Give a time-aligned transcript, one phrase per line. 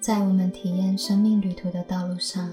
[0.00, 2.50] 在我们体验生命旅途的道路上，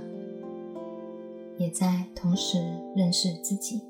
[1.57, 2.57] 也在同时
[2.93, 3.81] 认识自己。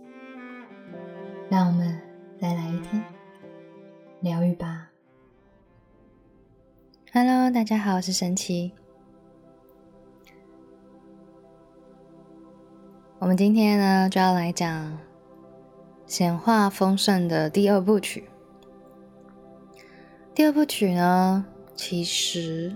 [1.50, 2.00] 让我们
[2.40, 3.04] 再来一天
[4.22, 4.92] 疗愈吧。
[7.12, 8.74] Hello，大家好，我是神奇。
[13.18, 14.92] 我们今天呢，就要来讲
[16.06, 18.30] 《显化丰盛》的第二部曲。
[20.36, 21.44] 第二部曲呢，
[21.76, 22.76] 其实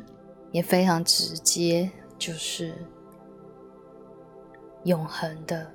[0.52, 2.74] 也非常直接，就是
[4.84, 5.72] 永恒的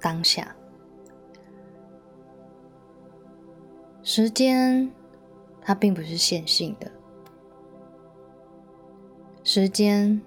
[0.00, 0.54] 当下。
[4.02, 4.90] 时间
[5.60, 6.90] 它并不是线性的，
[9.42, 10.20] 时间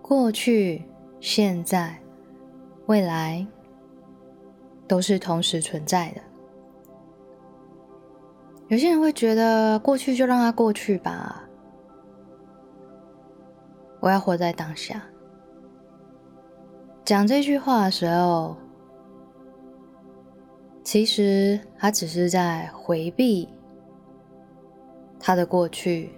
[0.00, 0.84] 过去、
[1.20, 2.00] 现在、
[2.86, 3.46] 未来
[4.88, 6.20] 都是同时存在的。
[8.68, 11.48] 有些人会觉得过去就让它过去吧，
[14.02, 15.00] 我要活在当下。
[17.04, 18.56] 讲这句话的时候，
[20.82, 23.48] 其实他只是在回避
[25.20, 26.10] 他的过去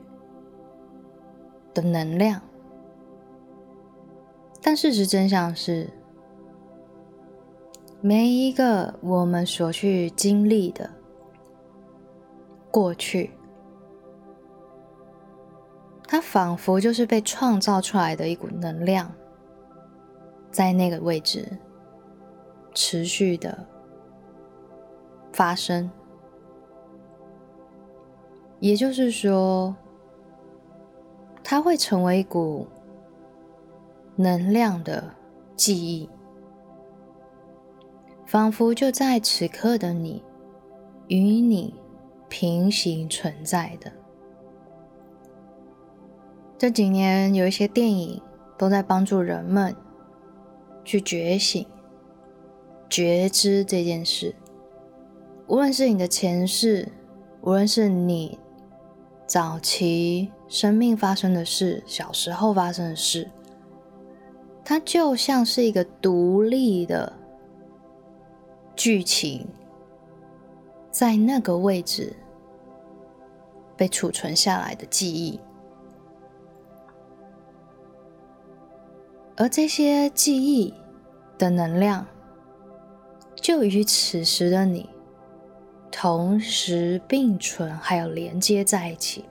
[1.74, 2.40] 的能量，
[4.62, 5.90] 但事实真相是，
[8.00, 10.88] 每一个我们所去经历的。
[12.70, 13.30] 过去，
[16.06, 19.10] 它仿佛就是被创造出来的一股能量，
[20.50, 21.48] 在那个位置
[22.74, 23.66] 持续的
[25.32, 25.90] 发生。
[28.60, 29.74] 也就是说，
[31.42, 32.66] 它会成为一股
[34.16, 35.02] 能量的
[35.56, 36.08] 记忆，
[38.26, 40.22] 仿佛就在此刻的你
[41.08, 41.74] 与你。
[42.26, 43.92] 平行存在的。
[46.56, 48.20] 这几年有一些电影
[48.56, 49.74] 都在帮助人们
[50.84, 51.66] 去觉醒、
[52.88, 54.34] 觉知这件事。
[55.46, 56.88] 无论是你的前世，
[57.42, 58.38] 无论是你
[59.26, 63.30] 早期生命发生的事、小时候发生的事，
[64.64, 67.12] 它就像是一个独立的
[68.74, 69.46] 剧情，
[70.90, 72.14] 在那个位置。
[73.76, 75.40] 被储存下来的记忆，
[79.36, 80.72] 而这些记忆
[81.36, 82.06] 的能量，
[83.34, 84.88] 就与此时的你
[85.90, 89.24] 同时并存，还有连接在一起。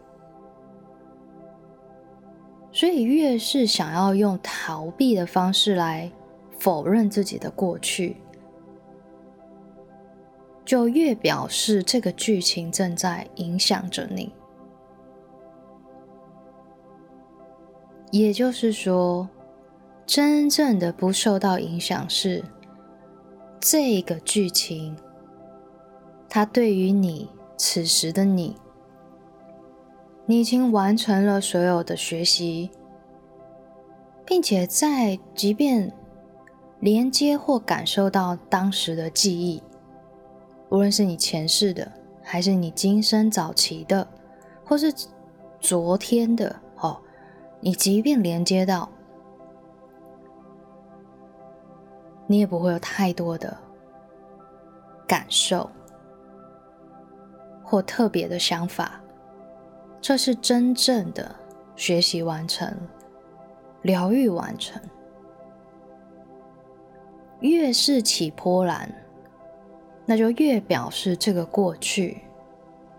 [2.71, 6.11] 所以，越是想要用逃避的方式来
[6.59, 8.17] 否认自己的过去。
[10.65, 14.33] 就越表示这个剧情正在影响着你，
[18.11, 19.27] 也就是说，
[20.05, 22.43] 真正的不受到影响是
[23.59, 24.95] 这个剧情，
[26.27, 28.55] 它对于你此时的你，
[30.25, 32.69] 你已经完成了所有的学习，
[34.25, 35.91] 并且在即便
[36.79, 39.63] 连接或感受到当时的记忆。
[40.69, 41.89] 无论是你前世的，
[42.21, 44.05] 还是你今生早期的，
[44.65, 44.93] 或是
[45.59, 46.99] 昨天的，哦，
[47.61, 48.89] 你即便连接到，
[52.27, 53.55] 你也不会有太多的
[55.07, 55.69] 感受
[57.63, 58.99] 或特别的想法。
[60.01, 61.33] 这是真正的
[61.75, 62.75] 学习完成，
[63.81, 64.81] 疗愈完成。
[67.39, 68.93] 越是起波澜。
[70.05, 72.23] 那就越表示这个过去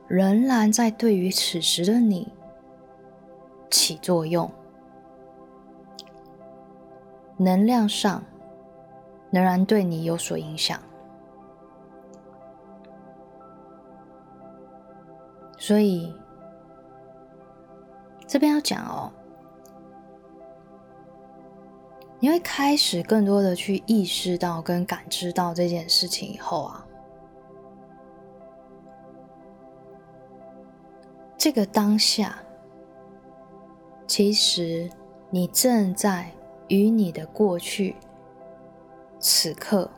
[0.08, 2.32] 仍然在对于此时的你
[3.70, 4.50] 起作用，
[7.36, 8.24] 能量上
[9.34, 10.80] 仍然对你有所影响。
[15.58, 16.14] 所以
[18.28, 19.10] 这边要讲哦，
[22.20, 26.86] 你会开始更多的去意识到跟感知到这件事情以后啊。
[31.36, 32.38] 这个当下，
[34.06, 34.88] 其实
[35.28, 36.30] 你正在
[36.68, 37.96] 与你的过去
[39.26, 39.90] 此刻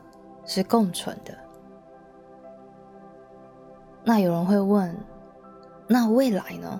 [0.45, 1.37] 是共存的。
[4.05, 4.97] 那有人会问：
[5.85, 6.79] 那未来呢？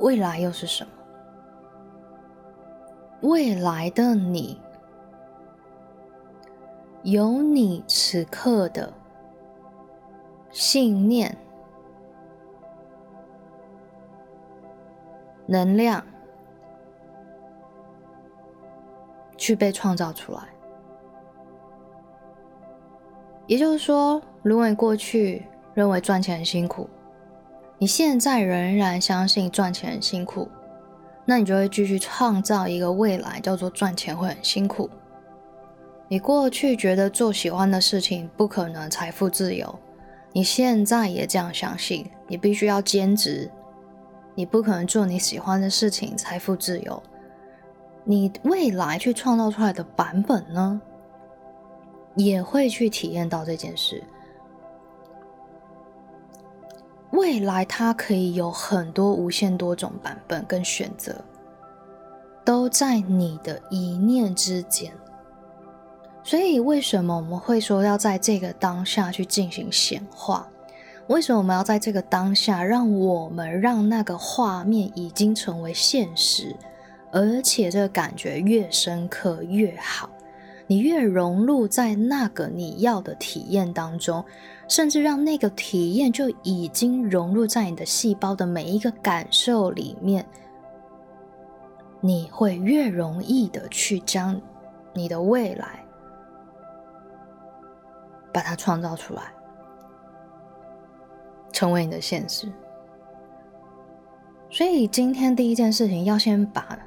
[0.00, 0.90] 未来又是什么？
[3.20, 4.60] 未来的你，
[7.04, 8.92] 有你此刻的
[10.50, 11.38] 信念。
[15.46, 16.04] 能量、
[19.36, 20.55] 去被创造出来。
[23.46, 26.88] 也就是说，如果你过去认为赚钱很辛苦，
[27.78, 30.48] 你现在仍然相信赚钱很辛苦，
[31.24, 34.90] 那你就会继续创造一个未来，叫做赚钱会很辛苦。
[36.08, 39.78] 你过去觉得做喜欢的事情不可能财富自由，
[40.32, 43.50] 你现在也这样相信，你必须要兼职，
[44.34, 47.02] 你不可能做你喜欢的事情财富自由。
[48.04, 50.80] 你未来去创造出来的版本呢？
[52.16, 54.02] 也会去体验到这件事。
[57.12, 61.24] 未来它可以有很多无限多种版本跟选择，
[62.44, 64.92] 都在你的一念之间。
[66.22, 70.48] 所以，为什么我们会说要在这个当下去进行显化？
[71.06, 76.56] 为什么我们要在这个当下，让我们让那个画面已经成为现实，
[77.12, 80.10] 而且这个感觉越深刻越好？
[80.68, 84.24] 你越融入在那个你要的体验当中，
[84.68, 90.26] 甚至让那个体验就已经融入在你的细胞的每一个感受里面，
[92.00, 94.40] 你会越容易的去将
[94.92, 95.84] 你的未来
[98.32, 99.22] 把它创造出来，
[101.52, 102.50] 成为你的现实。
[104.50, 106.78] 所以今天第一件事情，要先把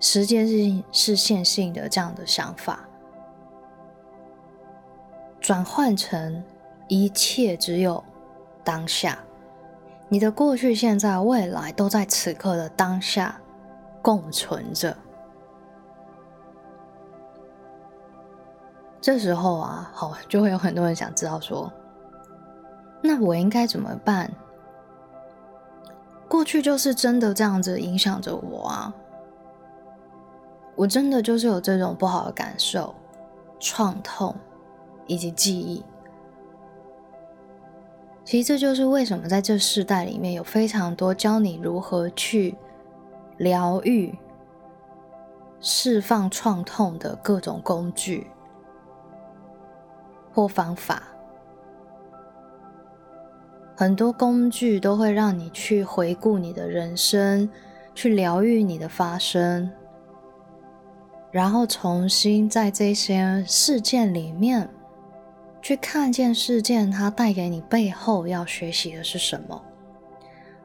[0.00, 2.85] 时间是是线性的这样的想法。
[5.46, 6.42] 转换成
[6.88, 8.02] 一切只有
[8.64, 9.16] 当下，
[10.08, 13.40] 你的过去、现在、未来都在此刻的当下
[14.02, 14.96] 共存着。
[19.00, 21.72] 这时候啊，好，就会有很多人想知道说，
[23.00, 24.28] 那我应该怎么办？
[26.26, 28.92] 过去就是真的这样子影响着我啊，
[30.74, 32.92] 我真的就是有这种不好的感受、
[33.60, 34.34] 创痛。
[35.06, 35.84] 以及记忆，
[38.24, 42.56] 其实这就是为什么在这世代里面有非常多教你如何去
[43.36, 44.12] 疗愈、
[45.60, 48.26] 释放创痛的各种工具
[50.32, 51.02] 或方法。
[53.76, 57.48] 很多工具都会让你去回顾你的人生，
[57.94, 59.70] 去疗愈你的发生，
[61.30, 64.68] 然后重新在这些事件里面。
[65.66, 69.60] 去看见事件，它带给你背后要学习的是什么？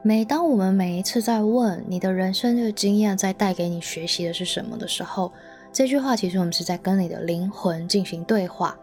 [0.00, 5.32] 每当我们每一次在问你的人生的经验在带给你学习的是什么的时候，
[5.72, 8.78] 这句话其实我们是在跟你的灵魂进行对话。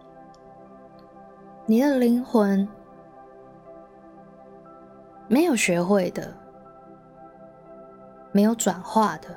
[1.66, 2.68] 你的灵魂
[5.30, 6.36] 没有学会的，
[8.33, 9.30] 没有转化的，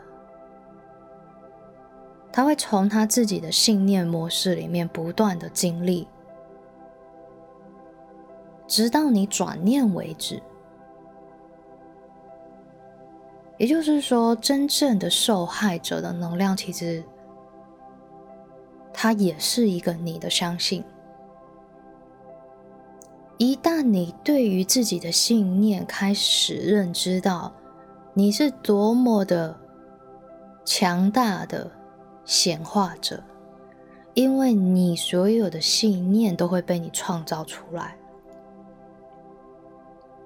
[2.33, 6.09] 他会从他自己的信念模式里面不断的经历。
[8.73, 10.43] 直到你转念为止，
[13.59, 17.05] 也就是说，真正的受害者的能量，其实
[18.91, 20.83] 它也是一个你的相信。
[23.37, 27.53] 一旦你对于自己的信念开始认知到，
[28.15, 29.55] 你是多么的
[30.65, 31.71] 强大的
[32.25, 33.23] 显化者，
[34.15, 37.99] 因为你所有的信念都会被你创造出来。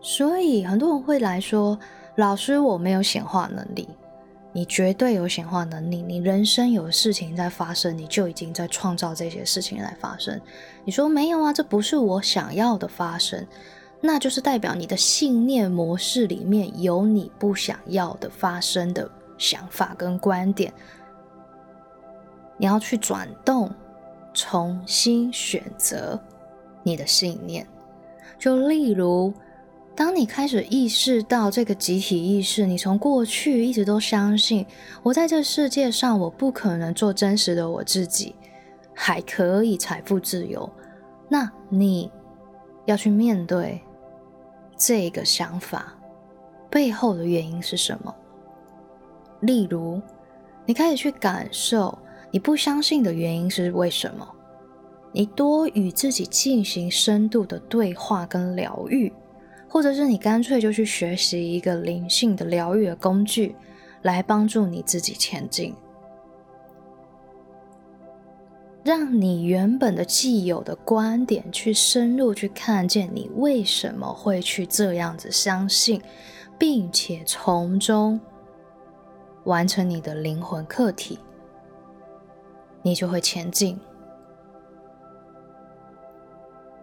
[0.09, 1.77] 所以很多人会来说
[2.15, 3.89] ：“老师，我没有显化能力。”
[4.55, 6.01] 你绝对有显化能力。
[6.01, 10.41] 你人生有事情在发生，你就已经在创造这些事情来发生。
[10.85, 11.53] 你说没有啊？
[11.53, 13.45] 这不是我想要的发生，
[14.01, 20.73] 那就是代表你的信念模式里面有你不想要的发生的想法跟观点。
[22.59, 23.69] 你要去转动，
[24.33, 26.17] 重新选择
[26.85, 27.67] 你的信念。
[28.39, 29.35] 就例如。
[29.97, 34.65] 当你开始意识到这个集体意识，你从过去一直都相信
[35.03, 38.35] 我在这世界上，我不可能做真实的我自己，
[38.95, 40.71] 还可以财富自由。
[41.31, 42.13] 那你
[42.85, 43.81] 要去面对
[44.77, 45.95] 这个想法
[46.69, 48.15] 背后的原因是什么？
[49.41, 49.99] 例如，
[50.67, 51.99] 你开始去感受
[52.31, 54.29] 你不相信的原因是为什么？
[55.11, 59.11] 你多与自己进行深度的对话跟疗愈。
[59.69, 63.55] 或者是你干脆就去学习一个灵性的疗愈的工具，
[64.03, 65.75] 来帮助你自己前进，
[68.85, 76.01] 让你原本的既有的观点去深入去看见你为什么会去这样子相信，
[76.57, 78.19] 并且从中
[79.45, 81.19] 完成你的灵魂课题。
[82.83, 83.77] 你就会前进，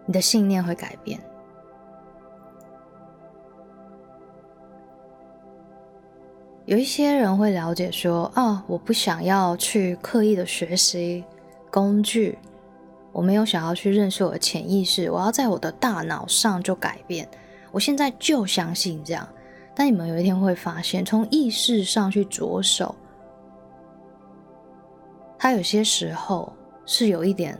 [0.04, 1.18] 你的信念会改变。
[6.66, 11.22] 有一些人会了解说：“啊，我不想要去刻意的学习
[11.70, 12.38] 工具，
[13.12, 17.28] 我没有想要去认识我的潜意识，我要在我的大脑上就改变。
[17.70, 19.28] 我现在就相信这样。”
[19.76, 22.94] 但你们有一天会发现，从意识上去着手，
[25.36, 26.52] 它有些时候
[26.86, 27.58] 是有一点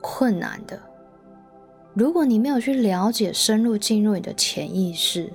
[0.00, 0.78] 困难的。
[1.94, 5.32] 如果你没有去了解、深入进入你的潜意识，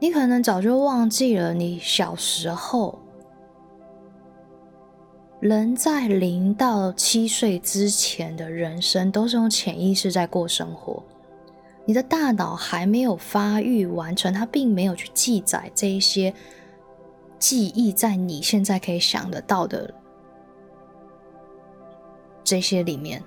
[0.00, 2.98] 你可能早就忘记了，你小时候，
[5.40, 11.02] 人在零到七岁之前的人生都是用潜意识在过生活。
[11.86, 16.32] 你的大脑还没有发育完成，它并没有去记载这一些
[17.38, 19.92] 记忆在你现在可以想得到的
[22.42, 23.22] 这些里面。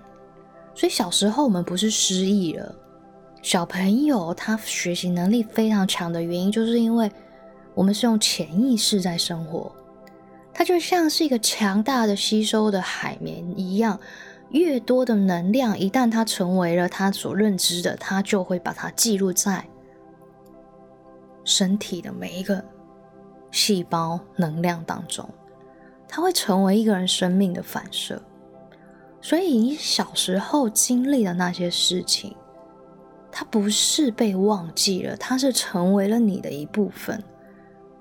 [0.76, 2.76] 所以小时候我们不是失忆了。
[3.48, 7.10] 小朋友他学习能力非常强的原因，就是因为
[7.74, 9.74] 我们是用潜意识在生活，
[10.54, 13.98] 它就像是一个强大的吸收的海绵一样，
[14.50, 19.66] 越多的能量，一旦它成为了他所认知的，他就会把它记录在
[21.46, 22.62] 身体的每一个
[23.50, 25.26] 细胞能量当中，
[26.06, 28.22] 它会成为一个人生命的反射。
[29.22, 32.36] 所以你小时候经历的那些事情。
[33.40, 37.24] 它不是被忘记了，它是成为了你的一部分。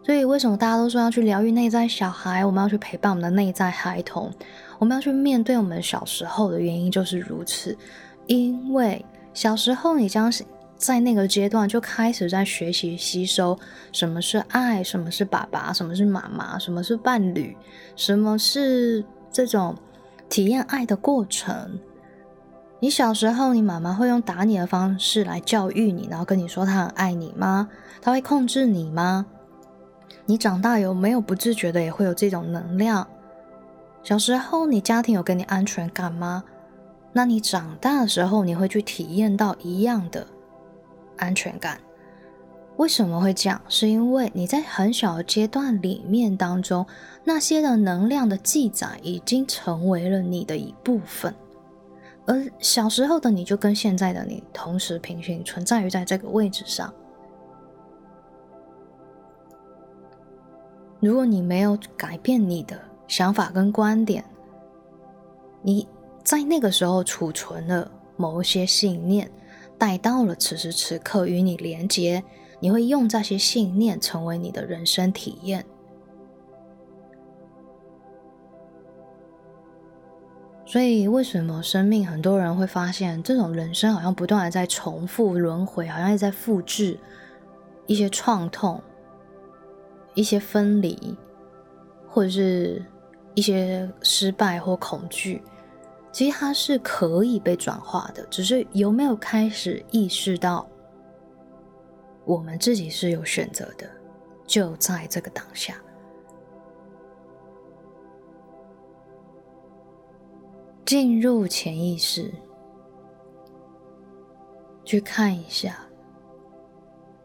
[0.03, 2.43] 所以，为什么大家都说要去疗愈内在小孩？
[2.43, 4.33] 我们要去陪伴我们的内在孩童，
[4.79, 7.77] 我们要去面对我们小时候的原因就是如此。
[8.27, 10.33] 因为小时候你将
[10.75, 13.59] 在那个阶段就开始在学习吸收
[13.93, 17.55] 什么是爱，什么是爸爸，什么是妈妈，什么是伴侣，
[17.95, 19.77] 什么是这种
[20.31, 21.79] 体验爱的过程。
[22.79, 27.69] 你小时候，你妈妈会用打你的方式来教育你，然后跟你说她很爱你吗？
[28.03, 29.25] 她会控制你吗？
[30.27, 33.09] 你长大有没有不自觉的也会有这种能量？
[34.03, 36.45] 小时候你家庭有给你安全感吗？
[37.13, 40.27] 那你长大的时候你会去体验到一样的
[41.17, 41.81] 安全感？
[42.77, 43.59] 为什么会这样？
[43.69, 46.87] 是因为你在很小的阶段里面当中，
[47.25, 51.35] 那些的能量的记载已经成为了你的一部分。
[52.27, 56.93] 而小时候的你就跟现在的你同时平行存在于在这个位置上。
[60.99, 64.25] 如果你没有改变你的想法跟观点，
[65.63, 65.87] 你
[66.25, 69.31] 在那个时候储存了某些信念，
[69.79, 72.25] 带到了此时此刻与你连接，
[72.59, 75.65] 你会用这些信念成为你的人生体验。
[80.69, 86.99] 所以，为什么生命很多人会发现这种人生好像不断的在重复轮回，好像也在复制
[87.87, 88.83] 一些创痛、
[90.15, 91.17] 一些分离，
[92.09, 92.85] 或者是
[93.35, 95.41] 一些失败或恐惧？
[96.11, 100.67] 其实它是可以被转化的，只是有没有开始意识到，
[102.25, 103.89] 我们自己是有选择的，
[104.47, 105.77] 就在这个当下。
[110.87, 112.33] 进入潜意识，
[114.85, 115.77] 去看一下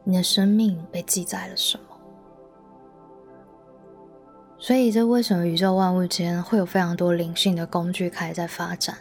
[0.04, 1.84] 你的生命被记载了什么。
[4.58, 8.98] 所以，这为什么宇宙万物间会有非常多灵性的工具开始在发展？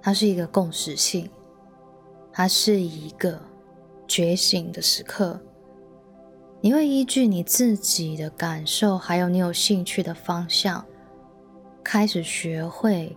[0.00, 1.28] 它是一个共识性，
[2.32, 3.38] 它是一个
[4.06, 5.38] 觉醒的时刻。
[6.62, 10.82] 你会依据你自己的感受，还有你有兴趣的方向。
[11.82, 13.16] 开始学会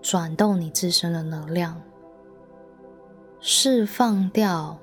[0.00, 1.80] 转动你自身的能量，
[3.40, 4.78] 释放掉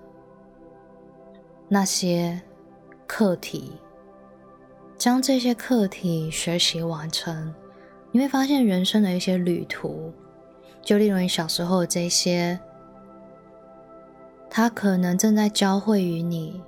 [1.68, 2.42] 那些
[3.08, 3.74] 课题，
[4.98, 7.54] 将这些课题学习完成，
[8.12, 10.14] 你会发现人生的一些旅途，
[10.82, 12.60] 就例如你小时候的这些，
[14.50, 16.62] 它可能正在教会于你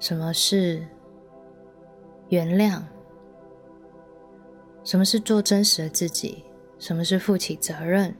[0.00, 0.84] 什么是
[2.28, 2.82] 原谅。
[4.86, 6.44] 什么是做真实的自己？
[6.78, 8.14] 什么是负起责任？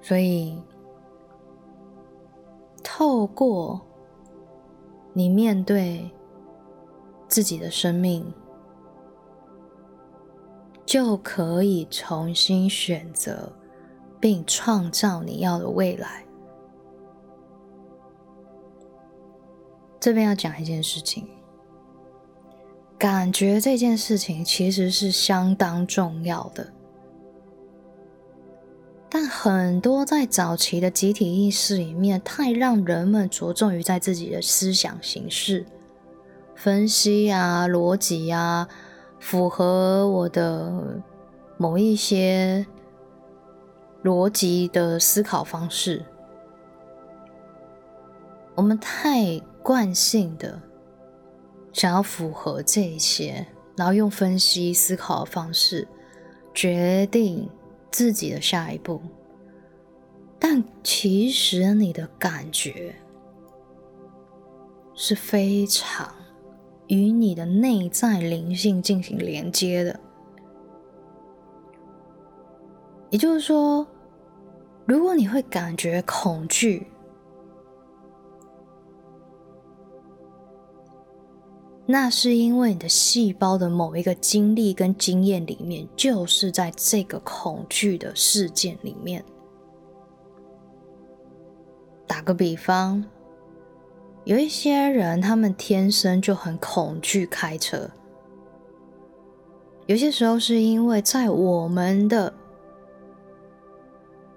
[0.00, 0.58] 所以，
[2.82, 3.78] 透过
[5.12, 6.10] 你面对
[7.28, 8.32] 自己的生命，
[10.86, 13.52] 就可以重新选择
[14.18, 16.24] 并创造你要的未来。
[20.00, 21.28] 这边要讲一件事情，
[23.00, 26.70] 感觉这件事情其实是相当重要的，
[29.08, 35.64] 但很多在早期的集体意识里面，太让人们着重于在自己的思想形式
[36.54, 38.68] 分析啊、逻辑啊，
[39.18, 41.00] 符合我的
[41.56, 42.66] 某一些
[44.04, 46.04] 逻辑的思考方式。
[48.54, 50.60] 我们太惯性的
[51.72, 53.46] 想要符合这些，
[53.76, 55.86] 然后用分析思考的方式
[56.52, 57.48] 决定
[57.90, 59.00] 自己的下一步，
[60.38, 62.94] 但其实你的感觉
[64.94, 66.14] 是非常
[66.88, 69.98] 与你的内在灵性进行连接的。
[73.10, 73.86] 也就是说，
[74.86, 76.86] 如果你会感觉恐惧，
[81.90, 89.24] 那是因为你的细胞的某一个经历跟经验里面，就是在这个恐惧的事件里面。
[92.06, 93.04] 打个比方，
[94.22, 97.90] 有一些人他们天生就很恐惧开车，
[99.86, 102.32] 有些时候是因为在我们的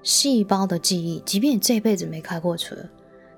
[0.02, 2.76] 细胞的记忆，即便你这辈子没开过车。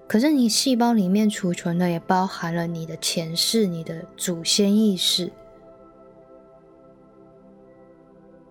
[0.07, 5.31] 可是你细胞里面储存的也包含了你的前世、你的祖先意识，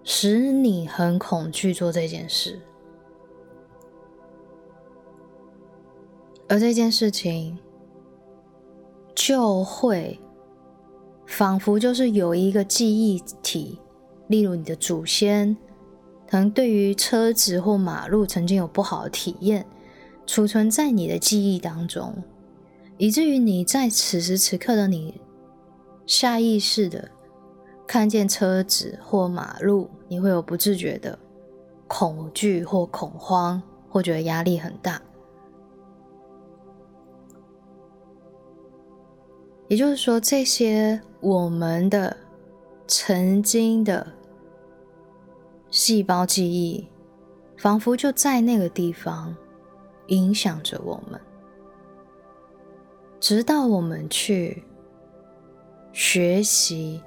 [0.03, 2.61] 使你很恐惧做这件事，
[6.49, 7.57] 而这件事情
[9.15, 10.21] 就会
[11.25, 13.79] 仿佛就是有一个记忆体，
[14.27, 15.57] 例如你的祖先，
[16.29, 19.65] 可能对于车子或马路曾经有不好的体验。
[20.27, 22.15] 储存在你的记忆当中，
[22.97, 25.21] 以至于你在此时此刻的你
[26.07, 27.11] 下意识的
[27.87, 31.19] 看见车子或马路，你会有不自觉的
[31.87, 35.01] 恐惧或恐慌，或觉得压力很大。
[39.69, 42.17] 也就是说，这些我们的
[42.87, 44.07] 曾经的
[45.71, 46.87] 细胞记忆，
[47.57, 49.35] 仿佛就在那个地方。
[50.09, 51.21] 影响着我们，
[53.21, 54.63] 直到我们去
[55.93, 57.03] 学习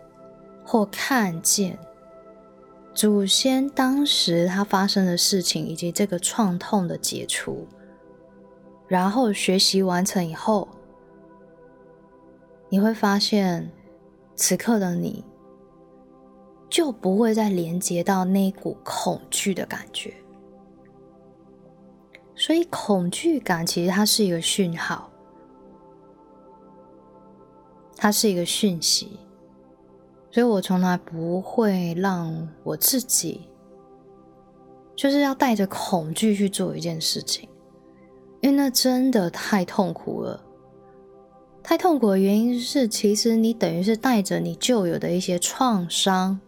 [0.65, 1.77] 或看见
[2.93, 7.67] 祖先当时他发生的事情，以及这个创痛的解除，
[8.87, 10.67] 然后学习完成以后，
[12.69, 13.71] 你会发现，
[14.35, 15.23] 此刻的你
[16.69, 20.13] 就不会再连接到那股恐惧的感觉。
[22.39, 25.09] 所以，恐惧感其实它是一个讯号，
[27.95, 29.19] 它是一个讯息。
[30.29, 33.49] 所以我从来不会让我自己，
[34.95, 37.49] 就是要带着恐惧去做一件事情，
[38.41, 40.43] 因为那真的太痛苦了。
[41.63, 46.39] 太痛苦的原因是，其实你等于是带着你旧有的一些创伤，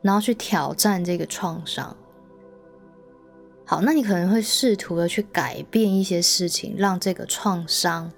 [0.00, 1.96] 然后去挑战这个创伤。
[3.72, 8.12] 好，那你可能会试图的去改变一些事情，让这个创伤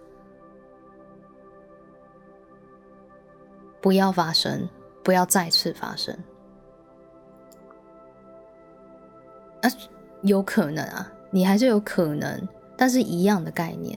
[3.81, 4.69] 不要发生，
[5.05, 6.13] 不要再次发生。
[9.63, 9.71] 啊，
[10.23, 13.97] 有可能啊，你还是有可能，但是一样的概念。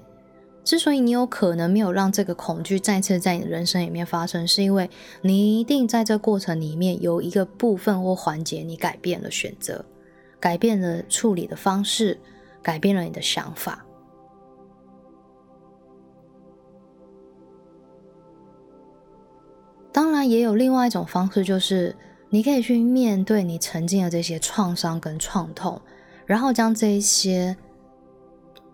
[0.64, 4.88] 之所以你有可能没有让这个恐惧再次在你人生里面发生，是因为
[5.24, 9.84] 你一定在这过程里面有一个部分或环节你改变了选择。
[10.40, 12.20] 改变了处理的方式，
[12.62, 13.84] 改变了你的想法。
[19.92, 21.96] 当然，也有另外一种方式，就是
[22.30, 25.82] 你可以去面对你曾经的这些创伤跟创痛，
[26.26, 27.58] 然后将这一些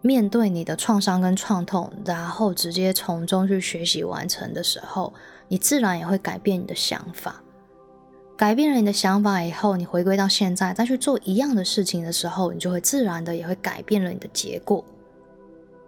[0.01, 5.13] 面对你的创伤跟创痛，然后直接从中去学习完成的时候，
[5.47, 7.41] 你自然也会改变你的想法。
[8.43, 14.83] 改变了你的想法以后，你回归到现在再去做一样的事情的时候，你就会自然的也会改变了你的结果，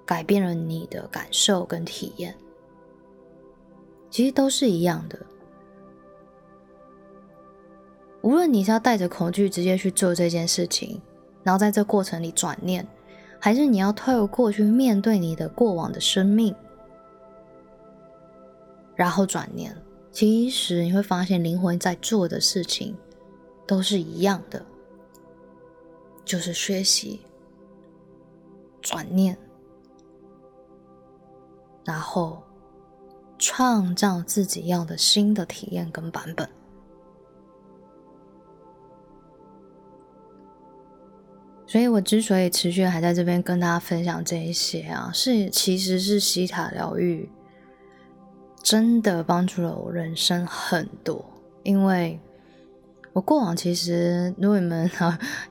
[0.05, 2.33] 改变了你的感受跟体验。
[4.09, 5.19] 其实都是一样的。
[8.21, 11.01] 无论你是要带着恐惧直接去做这件事情，
[11.43, 12.87] 然后在这过程里转念，
[13.37, 16.55] 还是你要透过去面对你的过往的生命，
[18.95, 19.75] 然后转念。
[20.15, 22.95] 其实你会发现，灵魂在做的事情
[23.67, 24.65] 都是一样的，
[26.23, 27.19] 就是学习、
[28.81, 29.37] 转念，
[31.83, 32.41] 然后
[33.37, 36.49] 创造自己要的新的体验跟版本。
[41.67, 47.29] 所以我之所以持续还在这边跟大家分享这一些啊，是其实是西塔疗愈
[48.65, 51.23] 真的帮助了我人生很多。
[51.61, 52.19] 因为
[53.13, 54.89] 我过往其实，如果你们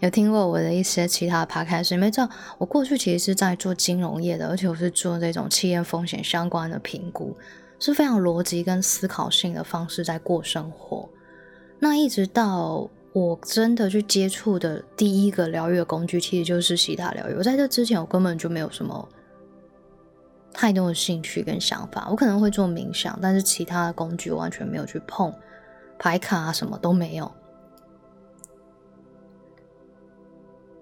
[0.01, 7.37] 有听过我的一些其他爬开始，你们知道我过去其实是在做金融业的，而且我是做这种企业风险相关的评估，
[7.79, 11.09] 是非常逻辑跟思考性的方式在过生活。
[11.79, 12.91] 那一直到。
[13.15, 17.35] 我真的去接触的第一个疗愈的工具，其实就是西塔疗愈。
[17.35, 19.09] 我在这之前，我根本就没有什么
[20.55, 22.07] 太多的兴趣跟想法。
[22.09, 25.31] 我可能会做冥想，但是其他的工具我完全没有去碰，
[25.99, 27.31] 牌卡啊什么都没有，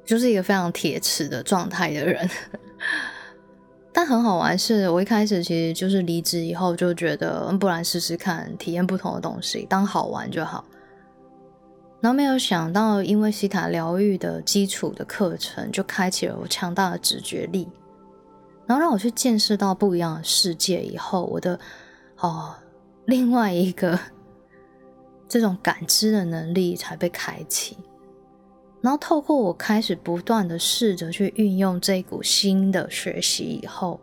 [0.05, 2.29] 就是一个非常铁齿的状态的人。
[3.95, 10.65] 但很好玩，是我一开始其实就是离职以后就觉得，不然试试看，体验不同的东西，当好玩就好。
[12.01, 17.69] 然后没有想到，因为西塔疗愈的基础的课程，就开启了我强大的直觉力，
[18.73, 20.83] 然后让我去见识到不一样的世界。
[20.83, 21.61] 以后我的
[22.21, 22.55] 哦，
[23.05, 23.99] 另外一个
[25.29, 27.77] 这种感知的能力才被开启。
[28.81, 34.01] 然后透过我开始不断的试着去运用这股新的学习以后，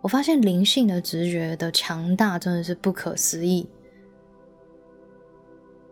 [0.00, 3.68] 我发现灵性的直觉的强大真的是不可思议。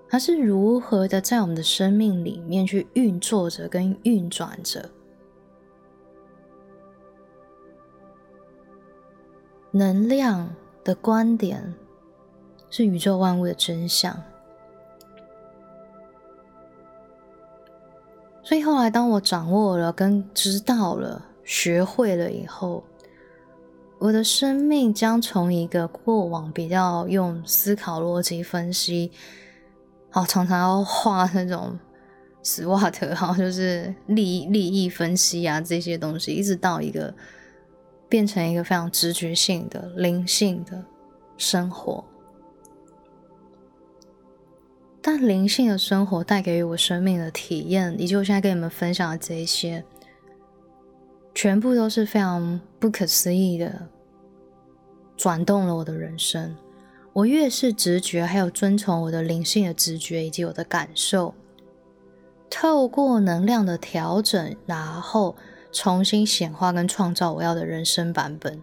[0.09, 4.91] 它是如何的在我们的生命里面去运作着跟运转着？
[9.79, 11.73] 能量的观点
[12.69, 14.21] 是宇宙万物的真相。
[18.43, 22.83] 所以后来，当我掌握了、跟知道了、学会了以后，
[23.99, 29.13] 我的生命将从一个过往比较用思考逻辑分析。
[30.11, 31.79] 好，常常要画那种
[32.43, 37.15] SWOT，哈，就是利益利益分析啊这些东西，一直到一个
[38.09, 40.85] 变成一个非常直觉性的灵性的
[41.37, 42.05] 生活。
[45.01, 49.85] 但灵性的生活带给我生命的体验，以及我现在跟你们分享的这一些，
[51.35, 53.89] 全部都是非常不可思议的，
[55.17, 56.55] 转动了我的人生。
[57.15, 61.35] 我越是直觉，还有遵从我的灵性的直觉以及我的感受，
[62.51, 65.37] 透过能量的调整，然后
[65.81, 68.61] 重新显化跟创造我要的人生版本，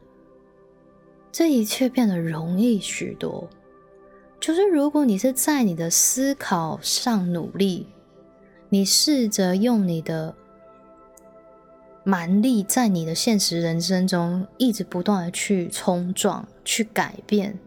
[1.32, 3.48] 这一切变得容易许多。
[4.38, 7.88] 就是如果你是在你的思考上努力，
[8.68, 10.36] 你试着用你的
[12.04, 17.58] 蛮力，在你的现实人生中一直不断的去冲撞、去改变。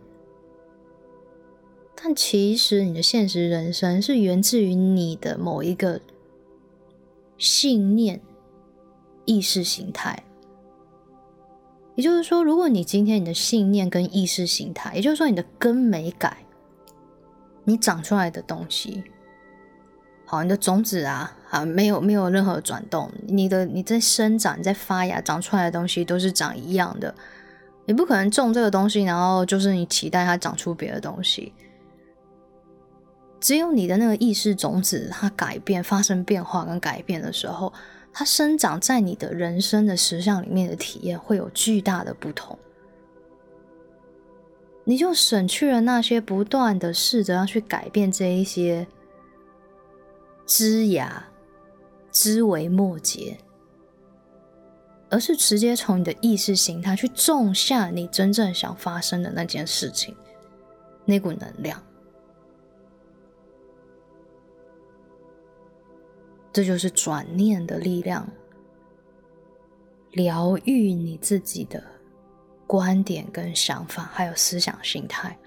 [1.97, 6.03] 但其实，你的现实人生是源自于你的某一个
[7.39, 8.21] 信念、
[9.29, 10.25] 意识形态。
[11.95, 16.39] 也就是说，如果你今天你的信念跟意识形态，也就是说你的根没改，
[17.65, 19.05] 你长出来的东西，
[20.25, 27.13] 好，你的种子啊，啊，没有没有任何转动，你的你在生长、你在发芽、长出来的东西都是长一样的，
[27.85, 31.53] 你不可能种这个东西，然后就是你期待它长出别的东西。
[33.41, 37.73] 只有你的那个意识种子，它改变、发生变化跟改变的时候，
[38.13, 42.59] 它生长在你的人生的实相里面的体验会有巨大的不同。
[44.85, 48.87] 你就省去了那些不断的试着要去改变这一些
[50.47, 51.29] 枝芽、
[52.11, 53.37] 枝微末节，
[55.11, 60.17] 而是直接从你的意识形态去种下你真正想发生的那件事情，
[61.05, 61.83] 那股能量。
[66.59, 68.29] 这就是转念的力量，
[70.11, 71.81] 疗愈你自己的
[72.67, 75.39] 观点跟想法，还有思想心态。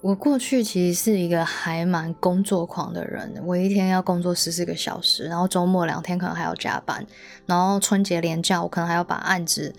[0.00, 7.06] 我过去其实是一个还蛮工作狂的人，我一天要工作十四个小时，然后周末两天可能还要加班，
[7.46, 9.72] 然后春节连假我可能还要把案子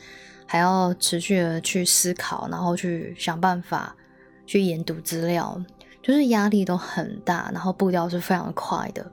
[0.46, 3.98] 还要持续的去思考，然后去想办法。
[4.52, 5.64] 去研读资料，
[6.02, 9.10] 就是压力都很大，然后步调是非常快的。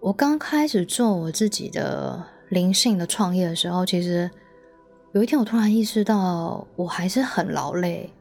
[0.00, 4.28] 我刚开始做我自己的灵性的创业的时候，其实
[5.12, 8.12] 有一天我突然意识到，我还是很劳累，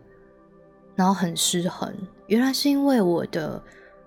[0.96, 1.92] 然后很失衡。
[2.28, 3.60] 原来是因为我的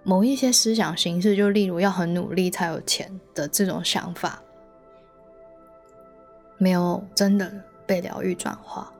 [0.05, 4.41] 某一些思想形式，就例如要很努力才有钱的这种想法，
[6.59, 7.53] 没有真的
[7.85, 8.93] 被疗愈转化。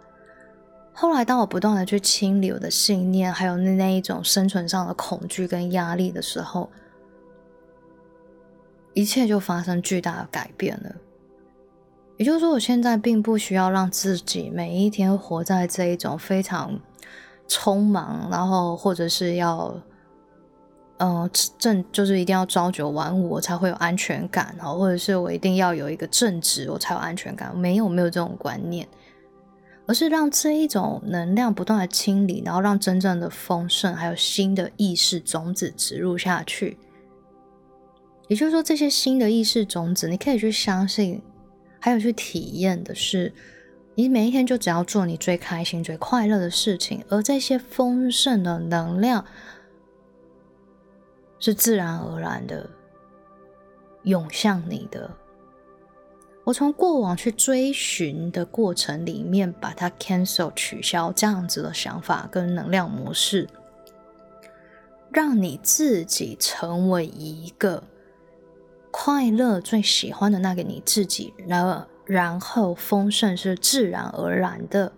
[1.01, 6.69] 后来，当我不断的去清理我的信念，还有那一种生存上的恐惧跟压力的时候，
[8.93, 10.95] 一切就发生巨大的改变了。
[12.19, 16.79] 也就是说，我现在并不需要让自己每一天活在这一种非常
[17.49, 19.75] 匆忙，然后或者是要，
[20.99, 28.87] 嗯，正就是一定要朝九晚五我才会有安全感，然后或者是我一定要有一个正职我才有安全感，没有没有这种观念。
[29.91, 36.79] 而是让这一种能量不断的清理，然后让真正的丰盛还有新的意识种子植入下去。
[38.29, 41.21] 也就是说，这些新的意识种子，你可以去相信，
[41.81, 43.35] 还有去体验的是，
[43.97, 49.25] 你每一天就只要做你最开心、最快乐的事情，而这些丰盛的能量
[51.41, 52.71] 是自然而然的
[54.05, 55.11] 涌向你的。
[56.51, 63.49] 我从过往去追寻的过程里面，把它 cancel 取消这样子的想法跟能量模式，
[65.13, 67.85] 让你自己成为一个
[68.91, 74.93] 快乐、最喜欢的那个你自己，然后然后丰盛是自然而然的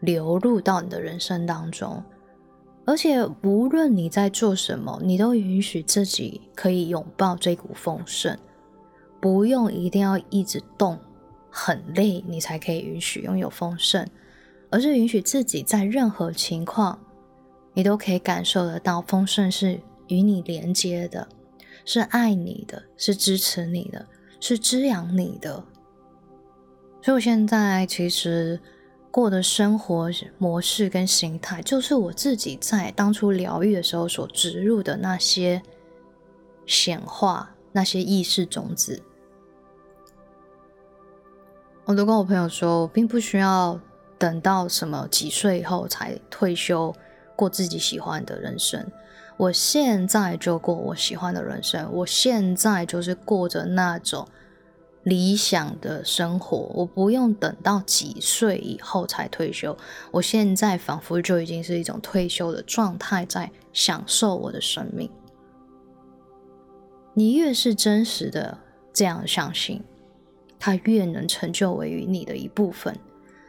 [0.00, 2.02] 流入到你的人生当中，
[2.86, 8.38] 而且无论你在做什么，你都允许自己可以拥抱这股丰盛。
[9.20, 10.98] 不用一定要一直动，
[11.50, 14.06] 很累你才可以允许拥有丰盛，
[14.70, 16.98] 而是允许自己在任何情况，
[17.74, 21.26] 你都可以感受得到丰盛是与你连接的，
[21.84, 24.06] 是爱你的，是支持你的，
[24.38, 25.64] 是滋养你的。
[27.02, 28.60] 所以我现在其实
[29.10, 35.62] 过的生活模式跟形态，就是我自己在当初疗愈的时候所植入的那些
[36.66, 39.02] 显化那些意识种子。
[41.84, 43.78] 我都跟我朋友说，我并不需要
[44.16, 46.94] 等到什么几岁以后才退休，
[47.36, 48.90] 过自己喜欢的人生。
[49.36, 54.26] 我现在就过我喜欢的人生，我现在就是过着那种
[55.02, 56.56] 理想的生活。
[56.72, 59.76] 我不用等到几岁以后才退休，
[60.10, 65.10] 我现在仿佛就已经是一种退休的状态，在享受我的生命。
[67.18, 68.58] 你越是真实的
[68.92, 69.82] 这样相信。
[70.58, 72.98] 它越能成就为于你的一部分，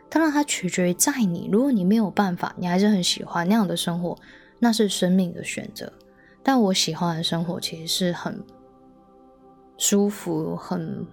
[0.10, 1.50] 当然它取决于在你。
[1.52, 4.16] 如果你没有办法，你还是很喜欢那样的生活，
[4.60, 5.92] 那是生命的选择。
[6.44, 8.44] 但我喜欢的生活其实是很
[9.78, 11.08] 舒服、很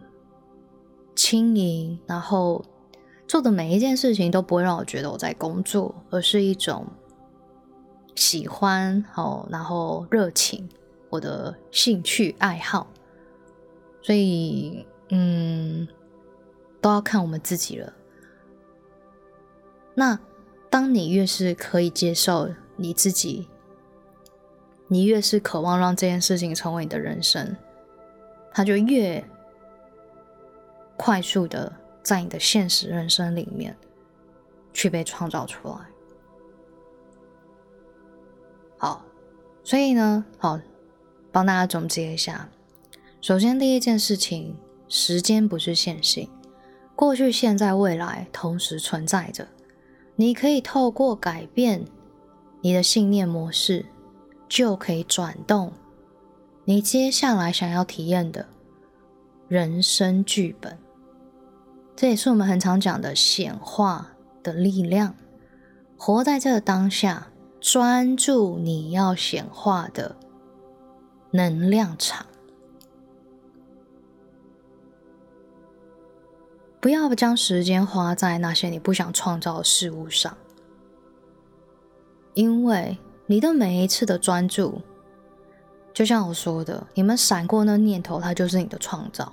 [1.14, 2.64] 轻盈，然后
[3.28, 6.84] 做的每一件事情都不会让我觉得我在工作，而是一种
[8.16, 10.68] 喜欢哦，然后热情，
[11.14, 12.86] 我的兴趣爱好，
[14.02, 14.86] 所以。
[15.10, 15.86] 嗯，
[16.80, 17.92] 都要看我们自己了。
[19.94, 20.18] 那
[20.70, 23.46] 当你越是可以接受你自己，
[24.88, 27.54] 你越是渴望让这件事情成为你的人生，
[28.50, 29.22] 它就越
[30.96, 31.70] 快速的
[32.02, 33.76] 在你的现实人生里面
[34.72, 35.76] 去被创造出来。
[38.78, 39.04] 好，
[39.62, 40.58] 所以呢，好
[41.34, 42.48] 帮大家总结一下。
[43.20, 44.56] 首先，第一件事情。
[44.86, 46.28] 时间不是线性，
[46.94, 49.48] 过去、现在、未来同时存在着。
[50.14, 51.86] 你可以透过改变
[52.60, 53.86] 你的信念模式，
[54.46, 55.72] 就可以转动
[56.66, 58.46] 你接下来想要体验的
[59.48, 60.78] 人生剧本。
[61.96, 65.16] 这也是我们很常讲的显化的力量。
[65.96, 70.14] 活在这个当下，专注你要显化的
[71.34, 72.24] 能量场。
[76.80, 80.36] 不要将时间花在那些你不想创造的事物上，
[82.34, 84.80] 因为你的每一次的专注，
[85.92, 89.32] 就像我说的，你们闪过那念头，它就是你的创造。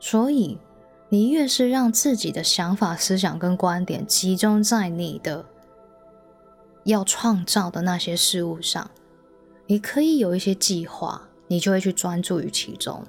[0.00, 0.58] 所以，
[1.08, 5.46] 你越是让自己的想法、思想跟观点集中在你的
[6.82, 8.90] 要创造的那些事物上，
[9.66, 13.02] 你可以有一些计划，你就会去专注于其中；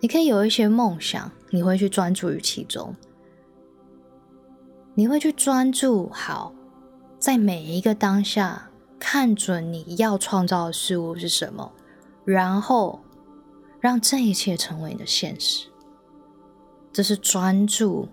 [0.00, 2.94] 你可以有一些梦想，你会去专注于其中。
[4.94, 6.52] 你会去专注好，
[7.18, 11.72] 在每一个当下，看准你要创造的事物是什么，
[12.24, 13.00] 然后
[13.80, 15.68] 让这一切成为你的现实。
[16.92, 18.08] 这是专注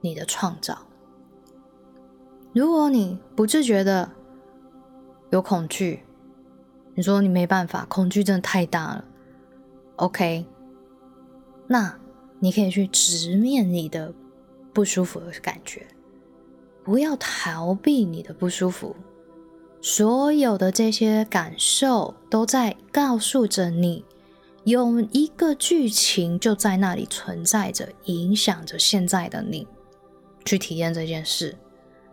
[0.00, 0.76] 你的创造。
[2.52, 4.10] 如果你不自觉的
[5.30, 6.02] 有恐惧，
[6.98, 9.04] 你说你没办法，恐惧真的太大了。
[9.94, 10.44] OK，
[11.68, 11.96] 那
[12.40, 14.12] 你可以去直面你的
[14.72, 15.86] 不舒服的感觉，
[16.82, 18.96] 不要逃避你的不舒服。
[19.80, 24.04] 所有的这些感受都在告诉着你，
[24.64, 29.68] 有一个剧情就在那里存在着，影响着现在的你
[30.44, 31.54] 去体验这件事。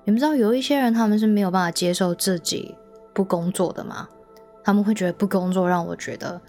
[0.04, 2.76] 你们知道有一些人他们是没有办法接受自己
[3.16, 4.08] 不工作的吗？
[4.66, 6.42] 他们会觉得不工作让我觉得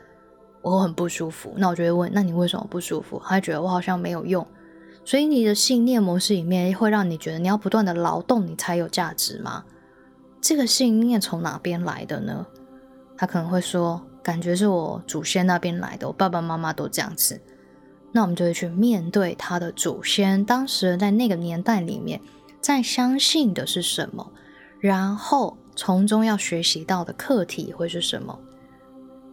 [0.62, 1.52] 我很不舒服。
[1.59, 3.20] 那我就会问：那你为什么不舒服？
[3.24, 4.44] 他觉得我好像没有用。
[5.05, 9.64] 所以你的信念模式里面会让你觉得你要不断的劳动，你才有价值吗？
[10.40, 12.46] 这个信念从哪边来的呢？
[13.18, 17.40] 他可能会说，感觉是我祖先那边来的，我爸爸妈妈都这样子。
[18.12, 22.20] 那我们就会去面对他的祖先，当时在那个年代里面，
[22.61, 24.33] 在相信的是什么，
[24.81, 28.37] 然后从中要学习到的课题会是什么。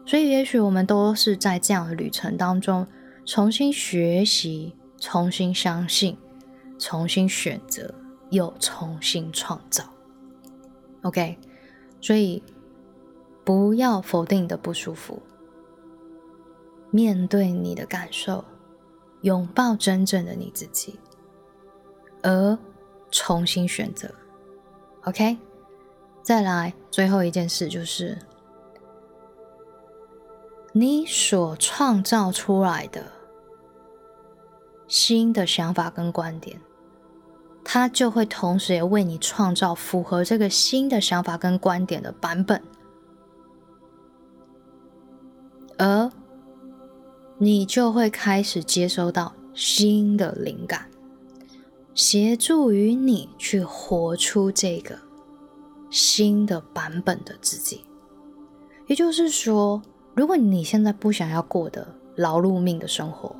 [0.06, 2.86] 所以，也许我们都是在这样的旅程当中，
[3.26, 6.18] 重新学习，重新相信，
[6.78, 7.96] 重新选择，
[8.30, 9.86] 又重新创造。
[11.04, 11.38] OK，
[12.02, 12.44] 所以
[13.46, 15.22] 不要否定你的不舒服，
[16.92, 18.44] 面对你的感受，
[19.22, 21.00] 拥抱真正的你自己，
[22.22, 22.58] 而
[23.10, 24.14] 重新选择。
[25.04, 25.38] OK，
[26.24, 28.18] 再来最后一件事就是，
[30.72, 33.12] 你所创造出来的
[34.88, 36.60] 新的想法跟观点。
[37.66, 42.62] 它就会同时也为你创造符合这个新的想法跟观点的版本，
[45.78, 46.12] 而
[47.38, 50.90] 你就会开始接收到新的灵感，
[51.94, 55.00] 协助于你去活出这个
[55.94, 57.86] 新的版本的自己。
[58.88, 59.82] 也就是说，
[60.14, 63.34] 如果你现在不想要过的劳碌命的生活，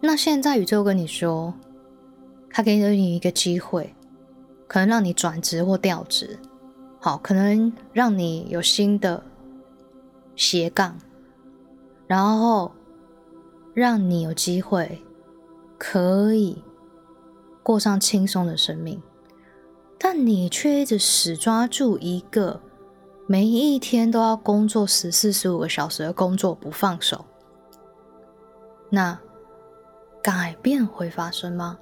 [0.00, 1.52] 那现在宇宙跟你说。
[2.50, 3.94] 他给了你一个机会，
[4.66, 6.38] 可能让你转职或调职，
[6.98, 9.22] 好，可能让你有新的
[10.34, 10.96] 斜杠，
[12.06, 12.72] 然后
[13.74, 15.04] 让你有机会
[15.76, 16.64] 可以
[17.62, 19.00] 过上轻松的生命，
[19.98, 22.60] 但你却一直死抓住一个
[23.26, 27.24] 每一天都要工作十四十五个小时的工作不放手，
[28.90, 29.18] 那
[30.22, 31.78] 改变会发生吗？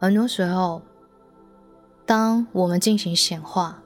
[0.00, 0.82] 很多时候，
[2.06, 3.82] 当我们进行显化，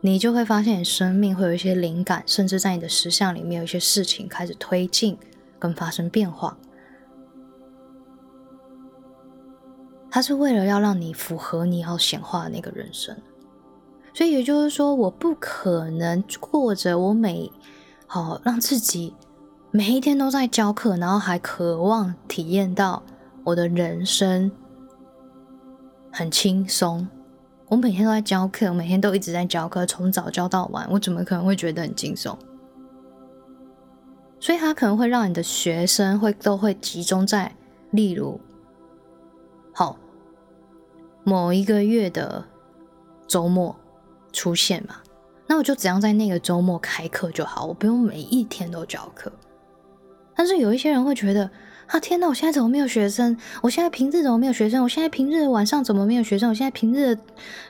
[0.00, 5.18] 你就会发现你生命会有一些灵感，甚至在你的实相里面有一些事情开始推进
[5.58, 6.56] 跟发生变化。
[10.14, 13.16] 它是为了要让你符合你要显化的那个人生，
[14.14, 17.50] 所以也就是说，我不可能过着我每
[18.06, 19.12] 好让自己
[19.72, 23.02] 每一天都在教课，然后还渴望体验到
[23.42, 24.52] 我的人生。
[26.12, 27.08] 很轻松，
[27.66, 32.38] 我每天都在教课，每天都一直在教课，从早教到晚，我怎么可能会觉得很轻松？
[34.38, 37.56] 所以，他可能会让你的学生会都会集中在，
[37.90, 38.40] 例如，
[39.72, 39.98] 好，
[41.24, 42.44] 某一个月的
[43.26, 43.74] 周末
[44.32, 44.96] 出现嘛，
[45.48, 49.32] 那我就只要在那个周末开课就好，我不用每一天都教课。
[50.36, 51.50] 但是有一些人会觉得。
[51.86, 52.26] 啊天哪！
[52.26, 53.36] 我现在怎么没有学生？
[53.60, 54.82] 我现在平日怎么没有学生？
[54.82, 56.48] 我现在平日晚上怎么没有学生？
[56.48, 57.14] 我现在平日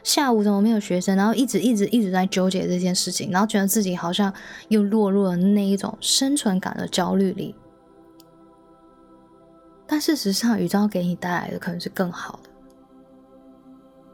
[0.04, 1.16] 下午怎么没有学生？
[1.16, 4.32] 然后一直一直一直在纠结这件事情，然后觉得自己好像
[4.68, 7.56] 又落入了那一种生存感的焦虑里。
[9.84, 12.50] 但事实上，宇宙给你带来的可能是更好的。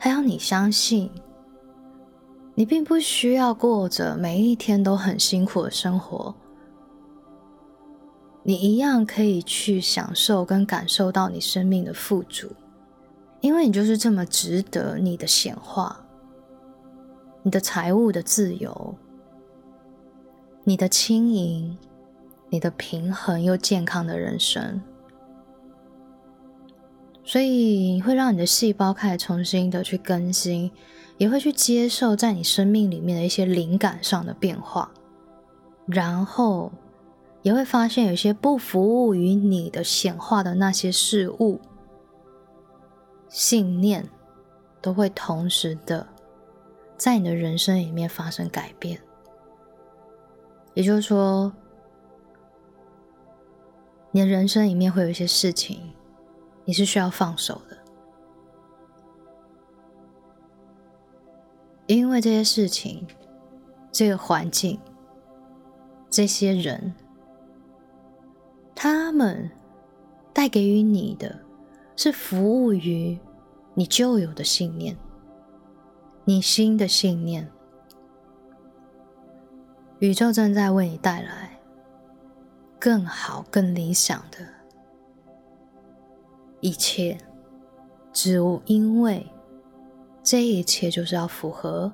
[0.02, 1.10] 还要你相信，
[2.54, 6.34] 你并不需要过着每一天都很辛苦的生活。
[8.42, 12.48] 你一样可以去享受跟感受到你生命的富足，
[13.42, 16.02] 因为你就是这么值得你的显化，
[17.42, 18.94] 你的财务的自由，
[20.64, 21.76] 你的轻盈，
[22.48, 24.80] 你的平衡又健康的人生，
[27.30, 30.68] 所以会让你的细胞开始重新的去更新，
[31.16, 34.90] 也会去接受在你生命里面的一些灵感上的变化，
[35.86, 36.72] 然后。
[37.42, 41.58] 也会发现有些不服务于你的显化的那些事物、
[43.30, 44.06] 信念，
[44.82, 46.06] 都会同时的
[46.98, 49.00] 在你的人生里面发生改变。
[50.74, 51.50] 也就是说，
[54.10, 55.80] 你的人生里面会有一些事情，
[56.64, 57.78] 你是需要放手的，
[61.86, 63.06] 因为这些事情、
[63.90, 64.80] 这个环境、
[66.08, 66.94] 这些人。
[68.82, 69.50] 他们
[70.32, 71.38] 带给予你的
[71.96, 73.18] 是服务于
[73.74, 74.96] 你旧有的信念，
[76.24, 77.46] 你新的信念。
[79.98, 81.60] 宇宙正在为你带来
[82.78, 84.38] 更好、更理想的
[86.60, 87.18] 一切，
[88.12, 89.26] 只因为
[90.22, 91.90] 这一切就是要符合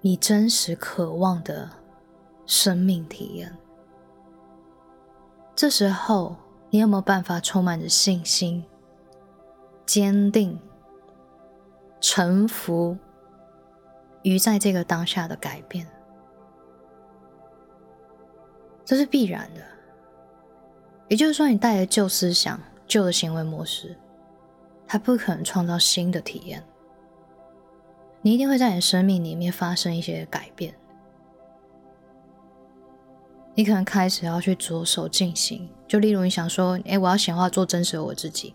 [0.00, 1.70] 你真实渴望的
[2.46, 3.56] 生命体验。
[5.54, 6.34] 这时候，
[6.70, 8.64] 你有没有办法充满着信心、
[9.84, 10.58] 坚定、
[12.00, 12.96] 臣服
[14.22, 15.86] 于在这个当下的改变？
[18.84, 19.60] 这是必然的，
[21.12, 22.58] 也就是说，你带着旧思想、
[22.88, 23.94] 旧的行为模式，
[24.88, 26.64] 它不可能创造新的体验。
[28.22, 30.72] 你一定会在你生命里面发生一些改变，
[33.54, 35.68] 你可能开始要去着手进行。
[35.86, 38.54] 就例如，你想说：“哎，我要显化做真实的我自己。”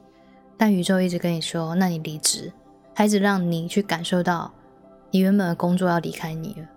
[0.58, 2.52] 但宇宙一直跟你说：“那你离职，
[2.96, 4.52] 还是让你去感受到
[5.12, 6.68] 你原本的工作要离开你了。”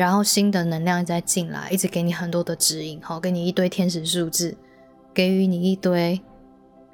[0.00, 4.56] 然后新的能量在进来，一直给你很多的指引，好，给你一堆天使数字，
[5.12, 6.18] 给予你一堆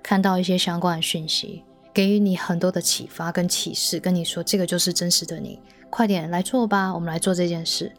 [0.03, 1.63] 看到一些相关的讯息，
[1.95, 7.93] 给予你很多的启发跟启示，跟你说这个就是真实的你，快点来做吧，我们来做这件事。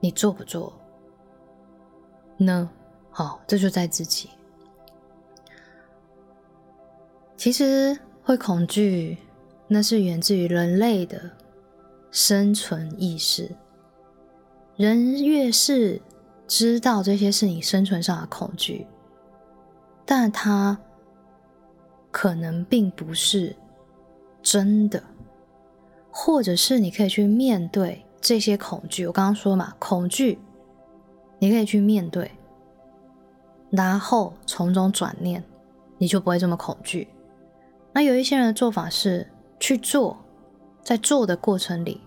[0.00, 0.72] 你做不做
[2.36, 2.68] 呢？
[3.12, 4.28] 好，这就在自己。
[7.36, 9.18] 其实会恐惧，
[9.68, 11.30] 那是源自于人类的。
[12.12, 13.50] 生存意识，
[14.76, 16.02] 人越是
[16.46, 18.86] 知道这些是你生存上的恐惧，
[20.04, 20.78] 但它
[22.10, 23.56] 可能并不是
[24.42, 25.02] 真的，
[26.10, 29.06] 或者是你可以去面对这些恐惧。
[29.06, 30.38] 我刚刚说嘛，恐惧
[31.38, 32.30] 你可以去面对，
[33.70, 35.42] 然后从中转念，
[35.96, 37.08] 你就不会这么恐惧。
[37.94, 39.26] 那有一些人的做法是
[39.58, 40.18] 去做。
[40.82, 42.00] 在做的过程里，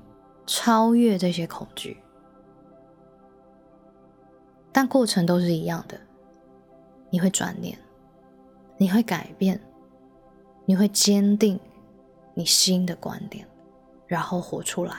[0.45, 1.97] 超越这些恐惧，
[4.71, 5.99] 但过程都是一样的。
[7.09, 7.77] 你会转念，
[8.77, 9.61] 你会改变，
[10.65, 11.57] 你会坚定
[12.33, 13.47] 你新的观点，
[14.05, 14.93] 然后活出来。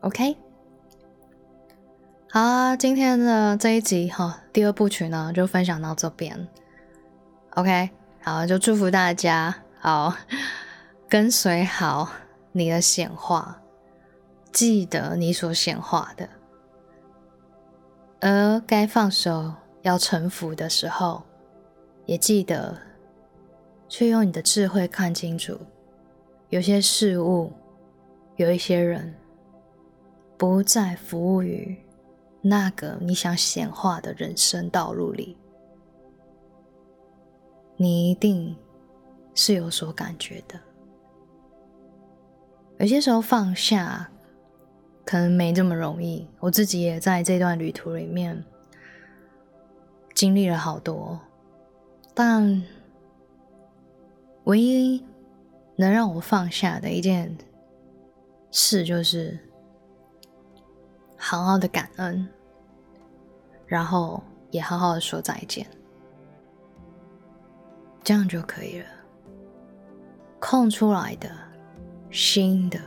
[0.00, 0.36] OK，
[2.30, 6.46] 好啊，今天的这一集哈，第二部曲呢就分享到这边。
[7.54, 7.88] OK，
[8.22, 10.14] 好，就祝福大家好。
[11.08, 12.10] 跟随好
[12.50, 13.62] 你的显化，
[14.52, 16.28] 记得你所显化的，
[18.20, 19.52] 而该放手
[19.82, 21.22] 要臣服的时候，
[22.06, 22.76] 也记得
[23.88, 25.56] 去用你的智慧看清楚，
[26.48, 27.52] 有些事物，
[28.34, 29.14] 有一些人，
[30.36, 31.78] 不再服务于
[32.42, 35.36] 那个你想显化的人生道路里，
[37.76, 38.56] 你一定
[39.36, 40.58] 是有所感觉的。
[42.78, 44.10] 有些时候放下
[45.04, 48.44] 可能没这么容易，我自己也在这段旅途里面
[50.14, 51.18] 经历了好多，
[52.12, 52.62] 但
[54.44, 55.02] 唯一
[55.76, 57.36] 能让我放下的一件
[58.50, 59.38] 事就是
[61.16, 62.28] 好好的感恩，
[63.66, 65.66] 然后也好好的说再见，
[68.04, 68.86] 这样就可以了。
[70.38, 71.45] 空出来的。
[72.16, 72.80] 新的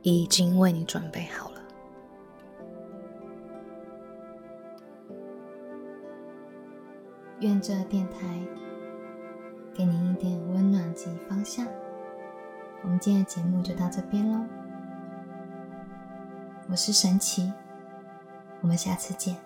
[0.00, 1.60] 已经为你准备好了。
[7.40, 8.40] 愿这电台
[9.74, 11.66] 给您一点温暖及方向。
[12.82, 14.46] 我们今天的节目就到这边喽。
[16.70, 17.52] 我是神奇，
[18.62, 19.36] 我们下次见。